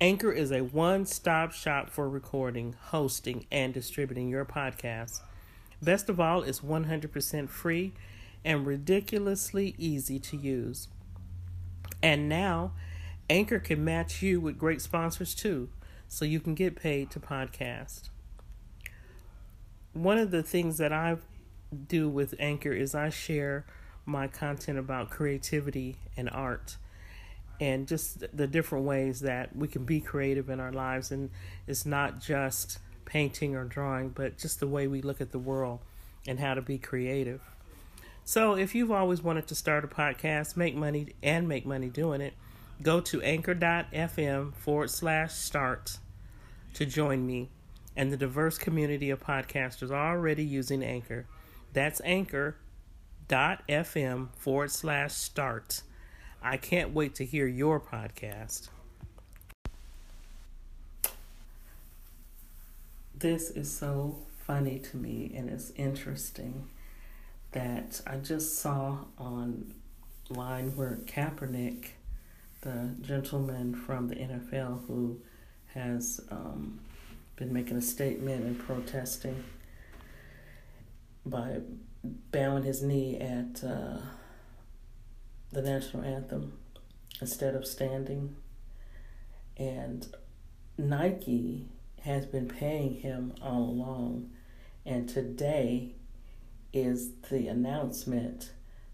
[0.00, 5.22] Anchor is a one stop shop for recording, hosting, and distributing your podcast.
[5.82, 7.92] Best of all, it's 100% free
[8.44, 10.86] and ridiculously easy to use.
[12.00, 12.74] And now,
[13.28, 15.68] Anchor can match you with great sponsors too,
[16.06, 18.08] so you can get paid to podcast.
[19.94, 21.16] One of the things that I
[21.88, 23.66] do with Anchor is I share
[24.06, 26.76] my content about creativity and art
[27.60, 31.10] and just the different ways that we can be creative in our lives.
[31.10, 31.30] And
[31.66, 35.80] it's not just painting or drawing, but just the way we look at the world
[36.26, 37.40] and how to be creative.
[38.24, 42.20] So, if you've always wanted to start a podcast, make money, and make money doing
[42.20, 42.34] it,
[42.82, 45.98] go to anchor.fm forward slash start
[46.74, 47.48] to join me
[47.98, 51.26] and the diverse community of podcasters already using Anchor.
[51.72, 52.58] That's anchor.fm
[54.36, 55.82] forward slash start.
[56.42, 58.68] I can't wait to hear your podcast.
[63.16, 64.16] This is so
[64.46, 66.68] funny to me and it's interesting
[67.52, 71.86] that I just saw online where Kaepernick,
[72.60, 75.20] the gentleman from the NFL who
[75.74, 76.78] has um,
[77.36, 79.42] been making a statement and protesting
[81.26, 81.60] by
[82.04, 83.98] bowing his knee at uh,
[85.62, 86.52] the national anthem
[87.20, 88.36] instead of standing.
[89.56, 90.06] And
[90.76, 91.66] Nike
[92.02, 94.30] has been paying him all along.
[94.86, 95.96] And today
[96.72, 98.52] is the announcement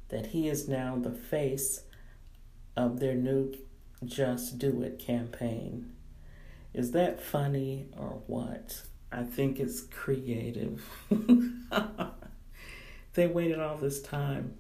[0.09, 1.83] that he is now the face
[2.77, 3.53] of their new
[4.03, 5.93] Just Do It campaign.
[6.73, 8.85] Is that funny or what?
[9.13, 10.89] I think it's creative.
[13.13, 14.55] they waited all this time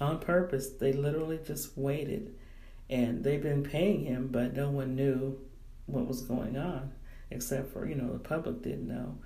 [0.00, 0.70] on purpose.
[0.70, 2.34] They literally just waited.
[2.88, 5.38] And they've been paying him, but no one knew
[5.86, 6.92] what was going on,
[7.30, 9.18] except for, you know, the public didn't know.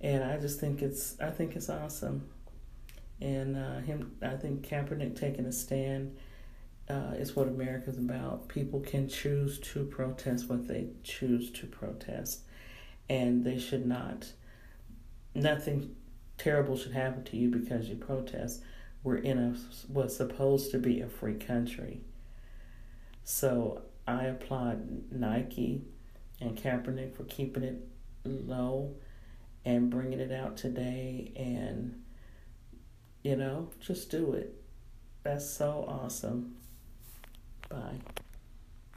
[0.00, 2.28] And I just think it's I think it's awesome.
[3.20, 6.16] And uh, him I think Kaepernick taking a stand
[6.88, 8.48] uh, is what America's about.
[8.48, 12.40] People can choose to protest what they choose to protest.
[13.08, 14.32] And they should not
[15.34, 15.94] nothing
[16.38, 18.62] terrible should happen to you because you protest
[19.02, 19.56] we're in a
[19.88, 22.00] what's supposed to be a free country.
[23.24, 25.82] So I applaud Nike
[26.40, 27.88] and Kaepernick for keeping it
[28.24, 28.94] low
[29.64, 32.02] and bringing it out today and
[33.22, 34.54] you know just do it.
[35.22, 36.56] That's so awesome.
[37.68, 38.00] Bye.